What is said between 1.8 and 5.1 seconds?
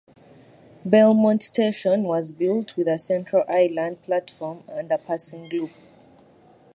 was rebuilt with a central island platform and a